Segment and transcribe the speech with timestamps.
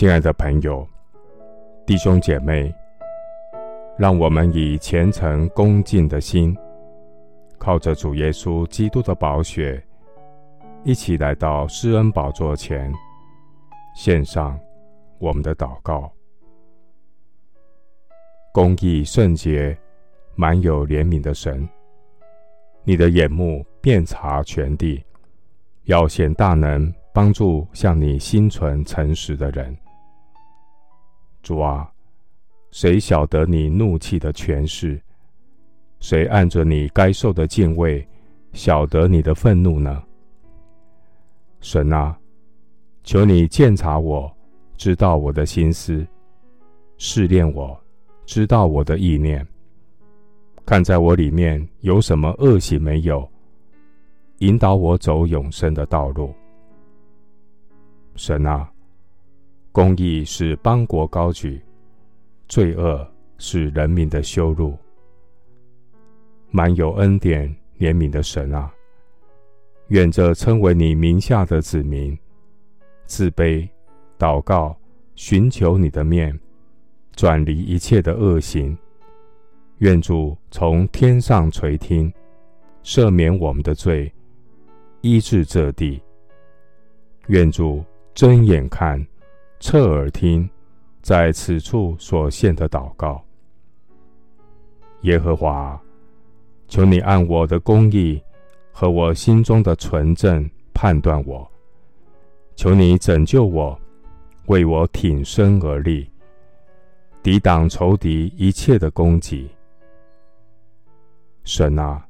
[0.00, 0.88] 亲爱的朋友、
[1.84, 2.74] 弟兄姐妹，
[3.98, 6.56] 让我们以虔诚恭敬的心，
[7.58, 9.78] 靠着主耶稣基督的宝血，
[10.84, 12.90] 一起来到施恩宝座前，
[13.94, 14.58] 献上
[15.18, 16.10] 我们的祷告。
[18.54, 19.76] 公义圣洁、
[20.34, 21.68] 满有怜悯的神，
[22.84, 25.04] 你的眼目遍察全地，
[25.84, 29.76] 要显大能，帮助向你心存诚实的人。
[31.42, 31.90] 主啊，
[32.70, 35.00] 谁晓得你怒气的权势？
[35.98, 38.06] 谁按着你该受的敬畏，
[38.52, 40.02] 晓得你的愤怒呢？
[41.60, 42.18] 神啊，
[43.02, 44.30] 求你鉴察我，
[44.76, 46.06] 知道我的心思，
[46.96, 47.78] 试炼我，
[48.24, 49.46] 知道我的意念，
[50.64, 53.28] 看在我里面有什么恶行没有，
[54.38, 56.32] 引导我走永生的道路。
[58.14, 58.70] 神啊，
[59.72, 61.60] 公义是邦国高举，
[62.48, 63.06] 罪恶
[63.38, 64.76] 是人民的羞辱。
[66.50, 68.72] 满有恩典怜悯的神啊，
[69.88, 72.18] 愿这称为你名下的子民，
[73.06, 73.68] 自卑、
[74.18, 74.76] 祷告、
[75.14, 76.36] 寻求你的面，
[77.14, 78.76] 转离一切的恶行。
[79.78, 82.12] 愿主从天上垂听，
[82.82, 84.12] 赦免我们的罪，
[85.00, 86.02] 医治这地。
[87.28, 89.06] 愿主睁眼看，
[89.60, 90.48] 侧耳听，
[91.02, 93.22] 在此处所献的祷告。
[95.02, 95.80] 耶和华。
[96.66, 98.22] 求你按我的公义
[98.70, 101.50] 和我心中的纯正判断我。
[102.54, 103.76] 求你拯救我，
[104.46, 106.08] 为我挺身而立，
[107.24, 109.50] 抵挡仇敌一切的攻击。
[111.42, 112.06] 神啊，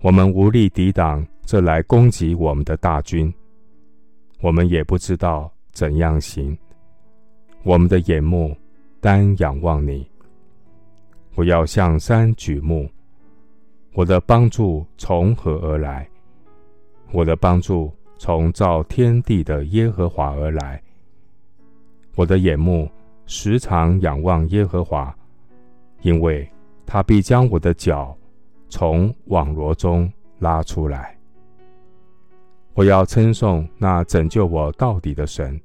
[0.00, 3.30] 我们无力抵挡这来攻击我们的大军，
[4.40, 6.56] 我们也不知道怎样行。
[7.62, 8.56] 我们的眼目
[9.00, 10.08] 单仰望你。
[11.34, 12.88] 我要向山举目。
[13.92, 16.08] 我的帮助从何而来？
[17.12, 20.80] 我的帮助从造天地的耶和华而来。
[22.14, 22.88] 我的眼目
[23.26, 25.14] 时常仰望耶和华，
[26.02, 26.48] 因为
[26.86, 28.16] 他必将我的脚
[28.68, 31.16] 从网罗中拉出来。
[32.74, 35.60] 我要称颂那拯救我到底的神，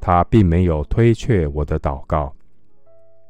[0.00, 2.34] 他并没有推却我的祷告，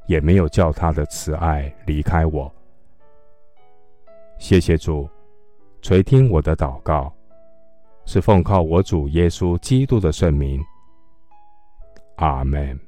[0.07, 2.53] 也没有叫他的慈爱离开我。
[4.39, 5.09] 谢谢主，
[5.81, 7.13] 垂听我的祷告，
[8.05, 10.63] 是奉靠我主耶稣基督的圣名。
[12.17, 12.79] 阿门。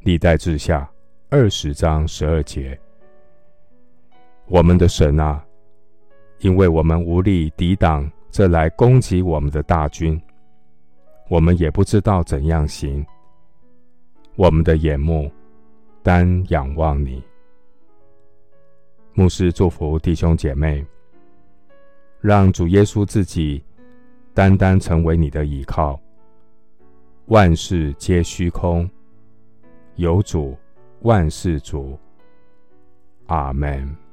[0.00, 0.88] 历代志下
[1.30, 2.78] 二十章十二节，
[4.46, 5.44] 我们的神啊，
[6.38, 10.20] 因为我们无力抵挡这来攻击我们的大军，
[11.28, 13.04] 我们也不知道怎样行，
[14.36, 15.30] 我们的眼目
[16.02, 17.22] 单仰望你。
[19.12, 20.84] 牧师祝福弟兄姐妹，
[22.20, 23.64] 让主耶稣自己
[24.34, 25.98] 单单成为你的依靠，
[27.26, 28.88] 万事皆虚空，
[29.96, 30.56] 有主
[31.00, 31.98] 万事足。
[33.26, 34.05] 阿门。